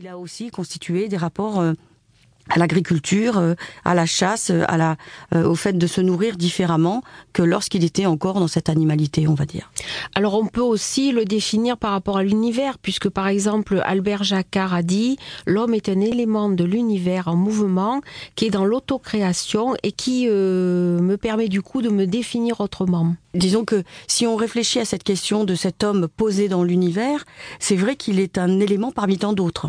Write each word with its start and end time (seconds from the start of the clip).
Il 0.00 0.06
a 0.06 0.16
aussi 0.16 0.50
constitué 0.50 1.08
des 1.08 1.16
rapports 1.16 1.58
euh, 1.58 1.72
à 2.50 2.58
l'agriculture, 2.60 3.36
euh, 3.36 3.54
à 3.84 3.96
la 3.96 4.06
chasse, 4.06 4.52
euh, 4.52 4.94
au 5.32 5.56
fait 5.56 5.72
de 5.76 5.86
se 5.88 6.00
nourrir 6.00 6.36
différemment 6.36 7.02
que 7.32 7.42
lorsqu'il 7.42 7.82
était 7.82 8.06
encore 8.06 8.38
dans 8.38 8.46
cette 8.46 8.68
animalité, 8.68 9.26
on 9.26 9.34
va 9.34 9.44
dire. 9.44 9.72
Alors 10.14 10.34
on 10.34 10.46
peut 10.46 10.60
aussi 10.60 11.10
le 11.10 11.24
définir 11.24 11.76
par 11.76 11.90
rapport 11.90 12.18
à 12.18 12.22
l'univers, 12.22 12.78
puisque 12.78 13.08
par 13.08 13.26
exemple 13.26 13.82
Albert 13.84 14.22
Jacquard 14.22 14.72
a 14.72 14.84
dit 14.84 15.16
l'homme 15.46 15.74
est 15.74 15.88
un 15.88 16.00
élément 16.00 16.48
de 16.48 16.62
l'univers 16.62 17.26
en 17.26 17.34
mouvement 17.34 18.00
qui 18.36 18.44
est 18.44 18.50
dans 18.50 18.64
l'autocréation 18.64 19.74
et 19.82 19.90
qui 19.90 20.28
me 20.28 21.16
permet 21.16 21.48
du 21.48 21.60
coup 21.60 21.82
de 21.82 21.88
me 21.88 22.06
définir 22.06 22.60
autrement. 22.60 23.16
Disons 23.38 23.64
que 23.64 23.84
si 24.08 24.26
on 24.26 24.34
réfléchit 24.34 24.80
à 24.80 24.84
cette 24.84 25.04
question 25.04 25.44
de 25.44 25.54
cet 25.54 25.84
homme 25.84 26.08
posé 26.08 26.48
dans 26.48 26.64
l'univers, 26.64 27.24
c'est 27.60 27.76
vrai 27.76 27.94
qu'il 27.94 28.18
est 28.18 28.36
un 28.36 28.58
élément 28.58 28.90
parmi 28.90 29.16
tant 29.16 29.32
d'autres. 29.32 29.68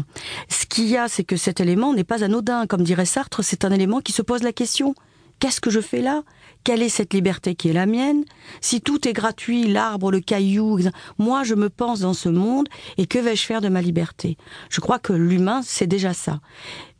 Ce 0.49 0.65
qu'il 0.65 0.87
y 0.87 0.97
a, 0.97 1.07
c'est 1.07 1.23
que 1.23 1.37
cet 1.37 1.59
élément 1.59 1.93
n'est 1.93 2.03
pas 2.03 2.23
anodin. 2.23 2.65
Comme 2.65 2.81
dirait 2.81 3.05
Sartre, 3.05 3.43
c'est 3.43 3.65
un 3.65 3.71
élément 3.71 4.01
qui 4.01 4.11
se 4.11 4.23
pose 4.23 4.41
la 4.41 4.53
question. 4.53 4.95
Qu'est-ce 5.37 5.61
que 5.61 5.69
je 5.69 5.81
fais 5.81 6.01
là? 6.01 6.23
Quelle 6.63 6.81
est 6.81 6.89
cette 6.89 7.13
liberté 7.13 7.53
qui 7.53 7.69
est 7.69 7.73
la 7.73 7.85
mienne? 7.85 8.25
Si 8.59 8.81
tout 8.81 9.07
est 9.07 9.13
gratuit, 9.13 9.67
l'arbre, 9.67 10.11
le 10.11 10.19
caillou, 10.19 10.79
moi 11.19 11.43
je 11.43 11.53
me 11.53 11.69
pense 11.69 11.99
dans 11.99 12.15
ce 12.15 12.27
monde 12.27 12.67
et 12.97 13.05
que 13.05 13.19
vais-je 13.19 13.45
faire 13.45 13.61
de 13.61 13.69
ma 13.69 13.81
liberté? 13.81 14.35
Je 14.69 14.81
crois 14.81 14.97
que 14.97 15.13
l'humain, 15.13 15.61
c'est 15.63 15.87
déjà 15.87 16.13
ça. 16.13 16.41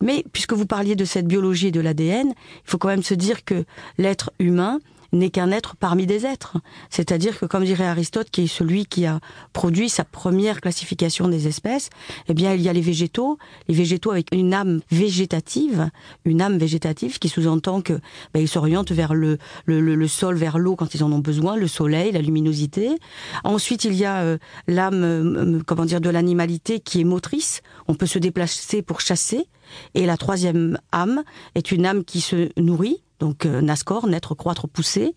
Mais 0.02 0.24
puisque 0.32 0.54
vous 0.54 0.68
parliez 0.68 0.96
de 0.96 1.04
cette 1.04 1.28
biologie 1.28 1.68
et 1.68 1.72
de 1.72 1.82
l'ADN, 1.82 2.30
il 2.30 2.70
faut 2.70 2.78
quand 2.78 2.88
même 2.88 3.04
se 3.04 3.16
dire 3.16 3.44
que 3.44 3.66
l'être 3.98 4.32
humain, 4.40 4.80
n'est 5.12 5.30
qu'un 5.30 5.52
être 5.52 5.76
parmi 5.76 6.06
des 6.06 6.26
êtres. 6.26 6.58
C'est-à-dire 6.90 7.40
que, 7.40 7.46
comme 7.46 7.64
dirait 7.64 7.86
Aristote, 7.86 8.30
qui 8.30 8.44
est 8.44 8.48
celui 8.48 8.86
qui 8.86 9.06
a 9.06 9.20
produit 9.54 9.90
sa 9.90 10.04
première 10.04 10.62
classification 10.62 11.28
des 11.28 11.48
espèces, 11.48 11.90
eh 12.28 12.34
bien, 12.34 12.54
il 12.54 12.62
y 12.62 12.70
a 12.70 12.74
les 12.74 12.82
végétaux, 12.82 13.38
les 13.68 13.76
végétaux 13.76 14.12
avec 14.12 14.28
une 14.32 14.54
âme 14.54 14.82
végétative, 14.92 15.90
une 16.26 16.42
âme 16.42 16.58
végétative 16.58 17.20
qui 17.20 17.30
sous-entend 17.30 17.82
que 17.82 17.94
ben, 18.34 18.42
ils 18.42 18.48
s'orientent 18.48 18.92
vers 18.92 19.14
le, 19.14 19.38
le, 19.66 19.82
le, 19.82 20.08
sol, 20.08 20.36
vers 20.36 20.58
l'eau 20.58 20.76
quand 20.76 20.94
ils 20.94 21.04
en 21.04 21.12
ont 21.12 21.20
besoin, 21.20 21.56
le 21.56 21.68
soleil, 21.68 22.12
la 22.12 22.22
luminosité. 22.22 22.98
Ensuite, 23.44 23.86
il 23.86 23.94
y 23.94 24.06
a 24.06 24.22
euh, 24.22 24.38
l'âme, 24.68 25.04
euh, 25.04 25.60
comment 25.66 25.86
dire, 25.86 26.02
de 26.02 26.10
l'animalité 26.10 26.80
qui 26.80 27.02
est 27.02 27.06
motrice. 27.06 27.62
On 27.88 27.96
peut 27.96 28.06
se 28.06 28.20
déplacer 28.20 28.82
pour 28.82 29.02
chasser. 29.02 29.48
Et 29.94 30.06
la 30.06 30.18
troisième 30.18 30.80
âme 30.92 31.24
est 31.56 31.72
une 31.72 31.86
âme 31.86 32.04
qui 32.04 32.22
se 32.22 32.50
nourrit, 32.60 33.02
donc 33.20 33.46
euh, 33.46 33.62
Nascor, 33.62 34.08
naître, 34.08 34.34
croître, 34.36 34.68
pousser, 34.68 35.14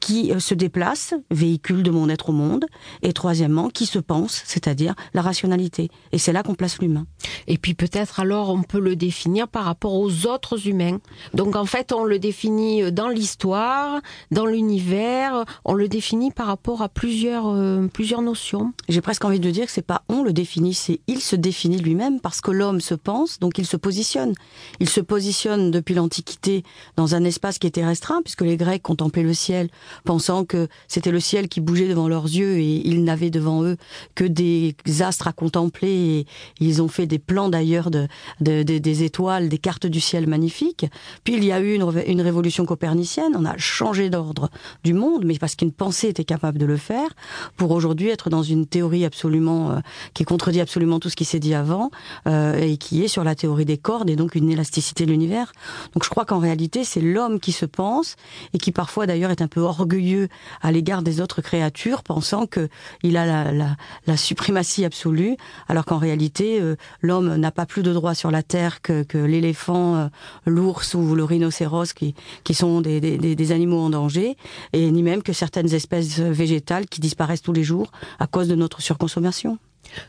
qui 0.00 0.32
euh, 0.32 0.38
se 0.38 0.54
déplace, 0.54 1.14
véhicule 1.30 1.82
de 1.82 1.90
mon 1.90 2.08
être 2.08 2.30
au 2.30 2.32
monde, 2.32 2.66
et 3.02 3.12
troisièmement, 3.12 3.68
qui 3.70 3.86
se 3.86 3.98
pense, 3.98 4.42
c'est-à-dire 4.44 4.94
la 5.14 5.22
rationalité. 5.22 5.90
Et 6.12 6.18
c'est 6.18 6.32
là 6.32 6.42
qu'on 6.42 6.54
place 6.54 6.78
l'humain. 6.78 7.06
Et 7.46 7.58
puis 7.58 7.74
peut-être 7.74 8.20
alors 8.20 8.50
on 8.50 8.62
peut 8.62 8.80
le 8.80 8.96
définir 8.96 9.48
par 9.48 9.64
rapport 9.64 9.94
aux 9.94 10.26
autres 10.26 10.68
humains. 10.68 10.98
Donc 11.34 11.56
en 11.56 11.64
fait 11.64 11.92
on 11.92 12.04
le 12.04 12.18
définit 12.18 12.92
dans 12.92 13.08
l'histoire, 13.08 14.00
dans 14.30 14.46
l'univers, 14.46 15.44
on 15.64 15.74
le 15.74 15.88
définit 15.88 16.30
par 16.30 16.46
rapport 16.46 16.82
à 16.82 16.88
plusieurs, 16.88 17.48
euh, 17.48 17.86
plusieurs 17.88 18.22
notions. 18.22 18.72
J'ai 18.88 19.00
presque 19.00 19.24
envie 19.24 19.40
de 19.40 19.50
dire 19.50 19.66
que 19.66 19.72
c'est 19.72 19.82
pas 19.82 20.02
on 20.08 20.22
le 20.22 20.32
définit, 20.32 20.74
c'est 20.74 21.00
il 21.06 21.20
se 21.20 21.36
définit 21.36 21.78
lui-même 21.78 22.20
parce 22.20 22.40
que 22.40 22.50
l'homme 22.50 22.80
se 22.80 22.94
pense, 22.94 23.38
donc 23.38 23.58
il 23.58 23.66
se 23.66 23.76
positionne. 23.76 24.34
Il 24.80 24.88
se 24.88 25.00
positionne 25.00 25.70
depuis 25.70 25.94
l'Antiquité 25.94 26.62
dans 26.96 27.14
un 27.14 27.24
espace 27.24 27.45
qui 27.52 27.66
était 27.66 27.84
restreint, 27.84 28.22
puisque 28.22 28.42
les 28.42 28.56
Grecs 28.56 28.82
contemplaient 28.82 29.22
le 29.22 29.34
ciel, 29.34 29.68
pensant 30.04 30.44
que 30.44 30.68
c'était 30.88 31.10
le 31.10 31.20
ciel 31.20 31.48
qui 31.48 31.60
bougeait 31.60 31.88
devant 31.88 32.08
leurs 32.08 32.24
yeux 32.24 32.58
et 32.58 32.86
ils 32.86 33.04
n'avaient 33.04 33.30
devant 33.30 33.64
eux 33.64 33.76
que 34.14 34.24
des 34.24 34.74
astres 35.00 35.28
à 35.28 35.32
contempler. 35.32 35.88
Et 35.88 36.26
ils 36.60 36.82
ont 36.82 36.88
fait 36.88 37.06
des 37.06 37.18
plans 37.18 37.48
d'ailleurs 37.48 37.90
de, 37.90 38.08
de, 38.40 38.62
de, 38.62 38.78
des 38.78 39.02
étoiles, 39.02 39.48
des 39.48 39.58
cartes 39.58 39.86
du 39.86 40.00
ciel 40.00 40.26
magnifiques. 40.26 40.86
Puis 41.24 41.34
il 41.34 41.44
y 41.44 41.52
a 41.52 41.60
eu 41.60 41.74
une, 41.74 41.84
une 42.06 42.20
révolution 42.20 42.66
copernicienne, 42.66 43.32
on 43.36 43.44
a 43.44 43.56
changé 43.56 44.10
d'ordre 44.10 44.50
du 44.84 44.94
monde, 44.94 45.24
mais 45.24 45.38
parce 45.38 45.54
qu'une 45.54 45.72
pensée 45.72 46.08
était 46.08 46.24
capable 46.24 46.58
de 46.58 46.66
le 46.66 46.76
faire, 46.76 47.08
pour 47.56 47.70
aujourd'hui 47.70 48.08
être 48.08 48.30
dans 48.30 48.42
une 48.42 48.66
théorie 48.66 49.04
absolument 49.04 49.70
euh, 49.70 49.78
qui 50.14 50.24
contredit 50.24 50.60
absolument 50.60 51.00
tout 51.00 51.08
ce 51.08 51.16
qui 51.16 51.24
s'est 51.24 51.38
dit 51.38 51.54
avant 51.54 51.90
euh, 52.26 52.56
et 52.58 52.76
qui 52.76 53.02
est 53.02 53.08
sur 53.08 53.24
la 53.24 53.34
théorie 53.34 53.64
des 53.64 53.78
cordes 53.78 54.10
et 54.10 54.16
donc 54.16 54.34
une 54.34 54.50
élasticité 54.50 55.06
de 55.06 55.10
l'univers. 55.10 55.52
Donc 55.94 56.04
je 56.04 56.10
crois 56.10 56.24
qu'en 56.24 56.38
réalité 56.38 56.84
c'est 56.84 57.00
l'homme 57.00 57.35
qui 57.38 57.52
se 57.52 57.66
pense 57.66 58.16
et 58.52 58.58
qui 58.58 58.72
parfois 58.72 59.06
d'ailleurs 59.06 59.30
est 59.30 59.42
un 59.42 59.48
peu 59.48 59.60
orgueilleux 59.60 60.28
à 60.62 60.72
l'égard 60.72 61.02
des 61.02 61.20
autres 61.20 61.42
créatures, 61.42 62.02
pensant 62.02 62.46
que 62.46 62.68
il 63.02 63.16
a 63.16 63.52
la, 63.52 64.16
suprématie 64.16 64.84
absolue, 64.84 65.36
alors 65.68 65.84
qu'en 65.84 65.98
réalité 65.98 66.60
euh, 66.60 66.76
l'homme 67.02 67.36
n'a 67.36 67.50
pas 67.50 67.66
plus 67.66 67.82
de 67.82 67.92
droit 67.92 68.14
sur 68.14 68.30
la 68.30 68.42
terre 68.42 68.80
que, 68.82 69.04
l'éléphant, 69.18 69.96
euh, 69.96 70.08
l'ours 70.46 70.94
ou 70.94 71.14
le 71.14 71.24
rhinocéros 71.24 71.92
qui, 71.92 72.14
sont 72.54 72.80
des, 72.80 73.00
des, 73.00 73.18
des 73.18 73.52
animaux 73.52 73.80
en 73.80 73.90
danger, 73.90 74.36
et 74.72 74.90
ni 74.90 75.02
même 75.02 75.22
que 75.22 75.32
certaines 75.32 75.72
espèces 75.74 76.18
végétales 76.18 76.86
qui 76.86 77.00
disparaissent 77.00 77.42
tous 77.42 77.52
les 77.52 77.64
jours 77.64 77.90
à 78.18 78.26
cause 78.26 78.48
de 78.48 78.54
notre 78.54 78.80
surconsommation. 78.80 79.58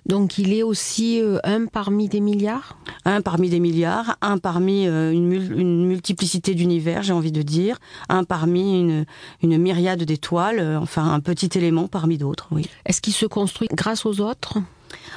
Donc 0.05 0.37
il 0.37 0.53
est 0.53 0.63
aussi 0.63 1.21
euh, 1.21 1.39
un 1.43 1.65
parmi 1.65 2.07
des 2.07 2.19
milliards? 2.19 2.77
Un 3.05 3.21
parmi 3.21 3.49
des 3.49 3.59
milliards, 3.59 4.17
un 4.21 4.37
parmi 4.37 4.87
euh, 4.87 5.11
une, 5.11 5.27
mul 5.27 5.53
une, 5.57 5.85
multiplicité 5.85 6.55
d'univers, 6.55 7.03
j'ai 7.03 7.13
envie 7.13 7.31
de 7.31 7.41
dire, 7.41 7.77
un 8.09 8.23
parmi 8.23 8.79
une, 8.79 9.05
une 9.41 9.57
myriade 9.57 10.03
d'étoiles, 10.03 10.59
euh, 10.59 10.79
enfin 10.79 11.11
un 11.11 11.19
petit 11.19 11.49
élément 11.57 11.87
parmi 11.87 12.17
d'autres, 12.17 12.47
oui. 12.51 12.67
Est-ce 12.85 13.01
qu'il 13.01 13.13
se 13.13 13.25
construit 13.25 13.67
grâce 13.71 14.05
aux 14.05 14.21
autres? 14.21 14.57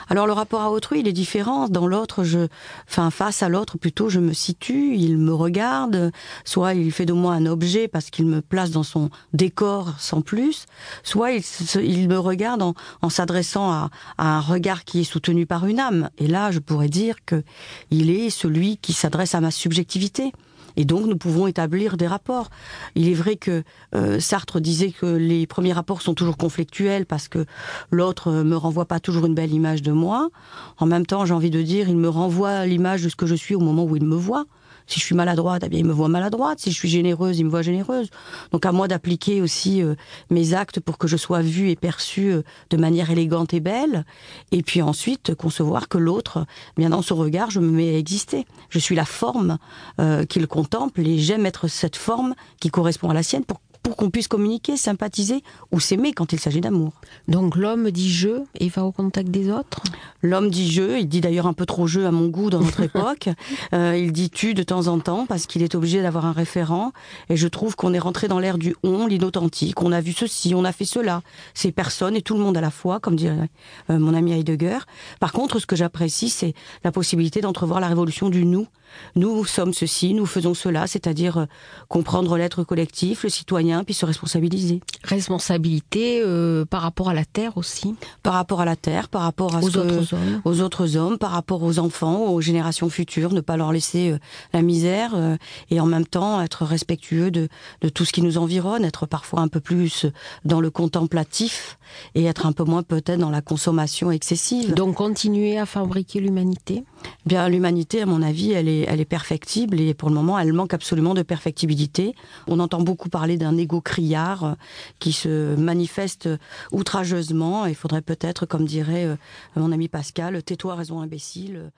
Alors 0.09 0.27
le 0.27 0.33
rapport 0.33 0.61
à 0.61 0.71
autrui, 0.71 1.01
il 1.01 1.09
est 1.09 1.13
différent. 1.13 1.69
Dans 1.69 1.87
l'autre, 1.87 2.25
je, 2.25 2.49
enfin 2.89 3.11
face 3.11 3.43
à 3.43 3.49
l'autre, 3.49 3.79
plutôt, 3.79 4.09
je 4.09 4.19
me 4.19 4.33
situe, 4.33 4.95
il 4.97 5.19
me 5.19 5.33
regarde, 5.33 6.11
soit 6.45 6.75
il 6.75 6.91
fait 6.93 7.07
de 7.07 7.13
moi 7.13 7.35
un 7.35 7.47
objet 7.47 7.87
parce 7.87 8.11
qu'il 8.11 8.27
me 8.27 8.41
place 8.41 8.71
dans 8.71 8.83
son 8.83 9.11
décor 9.33 9.95
sans 9.99 10.21
plus, 10.21 10.67
soit 11.03 11.33
il, 11.33 12.09
me 12.09 12.19
regarde 12.19 12.63
en, 12.63 12.75
en 13.03 13.09
s'adressant 13.09 13.71
à, 13.71 13.91
à, 14.19 14.37
un 14.37 14.41
regard 14.41 14.85
qui 14.85 15.01
est 15.01 15.05
soutenu 15.05 15.47
par 15.47 15.67
une 15.67 15.79
âme. 15.79 16.11
Et 16.19 16.27
là, 16.27 16.51
je 16.51 16.59
pourrais 16.59 16.89
dire 16.89 17.17
que 17.25 17.43
il 17.91 18.11
est 18.11 18.31
celui 18.31 18.79
qui 18.79 18.93
s'adresse 18.93 19.35
à 19.35 19.41
ma 19.41 19.51
subjectivité. 19.51 20.33
Et 20.77 20.85
donc 20.85 21.07
nous 21.07 21.17
pouvons 21.17 21.47
établir 21.47 21.97
des 21.97 22.07
rapports. 22.07 22.51
Il 22.95 23.09
est 23.09 23.15
vrai 23.15 23.37
que 23.37 23.63
euh, 23.95 24.21
Sartre 24.21 24.61
disait 24.61 24.91
que 24.91 25.07
les 25.07 25.47
premiers 25.47 25.73
rapports 25.73 26.03
sont 26.03 26.15
toujours 26.15 26.37
conflictuels 26.37 27.07
parce 27.07 27.29
que 27.29 27.47
l'autre 27.91 28.31
me 28.33 28.57
renvoie 28.57 28.87
pas 28.87 29.01
toujours 29.01 29.27
une 29.27 29.35
belle 29.35 29.53
image 29.53 29.83
de 29.83 29.93
moi. 29.93 30.31
En 30.79 30.87
même 30.87 31.07
temps, 31.07 31.25
j'ai 31.25 31.35
envie 31.35 31.51
de 31.51 31.63
dire, 31.63 31.89
il 31.89 31.97
me 31.97 32.09
renvoie 32.09 32.67
l'image 32.67 33.03
de 33.03 33.09
ce 33.09 33.17
que 33.17 33.27
je 33.27 33.35
suis 33.35 33.55
au 33.55 33.61
moment 33.61 33.85
où 33.85 33.97
il 33.97 34.05
me 34.05 34.17
voit. 34.17 34.47
Si 34.87 35.01
je 35.01 35.05
suis 35.05 35.15
maladroite, 35.15 35.63
eh 35.65 35.69
bien, 35.69 35.79
il 35.79 35.85
me 35.85 35.93
voit 35.93 36.09
maladroite. 36.09 36.61
Si 36.61 36.71
je 36.71 36.77
suis 36.77 36.89
généreuse, 36.89 37.39
il 37.39 37.45
me 37.45 37.51
voit 37.51 37.63
généreuse. 37.63 38.11
Donc 38.53 38.67
à 38.67 38.73
moi 38.73 38.89
d'appliquer 38.89 39.41
aussi 39.41 39.83
euh, 39.83 39.95
mes 40.31 40.55
actes 40.55 40.81
pour 40.81 40.99
que 40.99 41.07
je 41.07 41.17
sois 41.17 41.43
vue 41.43 41.71
et 41.71 41.77
perçue 41.77 42.33
euh, 42.33 42.43
de 42.71 42.77
manière 42.77 43.11
élégante 43.11 43.55
et 43.55 43.61
belle. 43.61 44.05
Et 44.53 44.63
puis 44.63 44.83
ensuite, 44.83 45.35
concevoir 45.35 45.89
que 45.89 45.99
l'autre, 45.99 46.47
bien 46.77 46.91
dans 46.91 47.03
son 47.03 47.17
regard, 47.17 47.51
je 47.51 47.61
me 47.61 47.71
mets 47.71 47.95
à 47.95 47.99
exister. 47.99 48.47
Je 48.69 48.79
suis 48.79 48.95
la 48.95 49.05
forme 49.05 49.59
euh, 50.01 50.25
qu'il 50.25 50.47
contemple 50.47 51.01
et 51.01 51.19
j'aime 51.19 51.47
être 51.47 51.69
cette 51.69 51.97
forme 51.97 52.35
qui 52.61 52.71
correspond 52.71 53.11
à 53.11 53.15
la 53.15 53.23
sienne 53.23 53.45
pour 53.45 53.61
pour 53.83 53.97
qu'on 53.97 54.11
puisse 54.11 54.29
communiquer, 54.29 54.77
sympathiser 54.77 55.43
ou 55.73 55.81
s'aimer 55.81 56.13
quand 56.13 56.33
il 56.33 56.41
s'agit 56.41 56.61
d'amour. 56.61 56.93
Donc 57.29 57.57
l'homme 57.57 57.91
dit 57.91 58.13
je 58.13 58.43
et 58.59 58.69
va 58.69 58.85
au 58.85 58.93
contact 58.93 59.31
des 59.31 59.51
autres? 59.51 59.83
L'homme 60.23 60.51
dit 60.51 60.71
je, 60.71 60.99
il 60.99 61.09
dit 61.09 61.21
d'ailleurs 61.21 61.47
un 61.47 61.53
peu 61.53 61.67
trop 61.67 61.87
je 61.87 62.01
à 62.01 62.11
mon 62.11 62.29
goût 62.29 62.51
dans 62.51 62.61
notre 62.61 62.81
époque. 62.83 63.29
Euh, 63.73 63.97
il 63.97 64.13
dit 64.13 64.31
tu 64.31 64.55
de 64.55 64.63
temps 64.63 64.87
en 64.87 64.99
temps 65.01 65.27
parce 65.27 65.47
qu'il 65.47 65.63
est 65.63 65.75
obligé 65.75 66.03
d'avoir 66.03 66.27
un 66.27 66.33
référent. 66.33 66.93
Et 67.29 67.37
je 67.37 67.49
trouve 67.49 67.77
qu'on 67.77 67.95
est 67.95 67.99
rentré 67.99 68.29
dans 68.29 68.39
l'ère 68.39 68.59
du 68.59 68.75
on, 68.83 69.07
l'inauthentique. 69.07 69.81
On 69.83 69.93
a 69.93 70.01
vu 70.01 70.13
ceci, 70.13 70.55
on 70.55 70.65
a 70.65 70.73
fait 70.73 70.85
cela. 70.85 71.23
C'est 71.55 71.73
personne 71.73 72.17
et 72.17 72.23
tout 72.23 72.35
le 72.35 72.41
monde 72.41 72.57
à 72.57 72.61
la 72.61 72.71
fois, 72.71 73.01
comme 73.01 73.17
dirait 73.17 73.51
euh, 73.91 73.99
mon 73.99 74.15
ami 74.15 74.33
Heidegger. 74.33 74.79
Par 75.21 75.33
contre, 75.33 75.59
ce 75.59 75.67
que 75.67 75.77
j'apprécie, 75.77 76.29
c'est 76.29 76.55
la 76.85 76.93
possibilité 76.93 77.41
d'entrevoir 77.41 77.81
la 77.81 77.89
révolution 77.89 78.29
du 78.29 78.45
nous. 78.45 78.67
Nous 79.15 79.45
sommes 79.45 79.73
ceci, 79.73 80.15
nous 80.15 80.27
faisons 80.27 80.55
cela, 80.55 80.87
c'est-à-dire 80.87 81.39
euh, 81.39 81.45
comprendre 81.89 82.37
l'être 82.37 82.65
collectif, 82.65 83.23
le 83.23 83.29
citoyen, 83.29 83.70
puis 83.85 83.95
se 83.95 84.05
responsabiliser. 84.07 84.81
Responsabilité 85.03 86.21
euh, 86.23 86.65
par 86.65 86.83
rapport 86.83 87.09
à 87.09 87.15
la 87.15 87.25
terre 87.25 87.57
aussi. 87.57 87.95
Par 88.23 88.35
rapport 88.35 88.61
à 88.61 88.65
la 88.65 88.77
terre, 88.77 89.09
par 89.09 89.23
rapport 89.23 89.55
à 89.57 89.61
aux 89.61 89.71
ce 89.71 89.79
autres 89.79 90.11
que, 90.11 90.15
hommes. 90.15 90.43
aux 90.45 90.61
autres 90.61 90.97
hommes, 90.97 91.17
par 91.19 91.31
rapport 91.31 91.63
aux 91.63 91.79
enfants, 91.79 92.29
aux 92.29 92.41
générations 92.41 92.91
futures, 92.91 93.33
ne 93.33 93.41
pas 93.41 93.57
leur 93.57 93.73
laisser 93.73 94.11
euh, 94.11 94.19
la 94.53 94.63
misère 94.63 95.13
euh, 95.15 95.37
et 95.71 95.81
en 95.81 95.87
même 95.87 96.07
temps 96.07 96.43
être 96.43 96.65
respectueux 96.65 97.31
de, 97.31 97.49
de 97.81 97.89
tout 97.89 98.05
ce 98.05 98.13
qui 98.13 98.23
nous 98.23 98.37
environne, 98.37 98.85
être 98.85 99.07
parfois 99.07 99.41
un 99.41 99.49
peu 99.49 99.61
plus 99.61 100.07
dans 100.45 100.61
le 100.61 100.71
contemplatif 100.71 101.79
et 102.15 102.25
être 102.27 102.47
un 102.47 102.53
peu 102.53 102.65
moins 102.65 102.83
peut-être 102.83 103.19
dans 103.19 103.31
la 103.31 103.41
consommation 103.43 104.11
excessive. 104.11 104.75
Donc 104.75 104.97
continuer 104.97 105.59
à 105.59 105.67
fabriquer 105.67 106.21
l'humanité? 106.21 106.85
Bien, 107.25 107.49
l'humanité, 107.49 108.03
à 108.03 108.07
mon 108.07 108.23
avis, 108.23 108.53
elle 108.53 108.69
est, 108.69 108.85
elle 108.89 109.01
est 109.01 109.05
perfectible 109.07 109.81
et 109.81 109.95
pour 109.95 110.09
le 110.09 110.15
moment, 110.15 110.39
elle 110.39 110.53
manque 110.53 110.75
absolument 110.75 111.15
de 111.15 111.23
perfectibilité. 111.23 112.15
On 112.47 112.61
entend 112.61 112.81
beaucoup 112.81 113.09
parler 113.09 113.37
d'un 113.37 113.57
égo 113.57 113.81
criard 113.81 114.57
qui 114.99 115.13
se 115.13 115.55
manifeste 115.57 116.29
outrageusement. 116.73 117.67
Il 117.67 117.75
faudrait 117.75 118.03
peut-être, 118.03 118.47
comme 118.47 118.65
dirait 118.65 119.07
euh, 119.07 119.17
mon 119.57 119.73
ami 119.73 119.89
Pascal, 119.89 120.43
tais-toi, 120.43 120.75
raison 120.75 121.01
imbécile. 121.01 121.71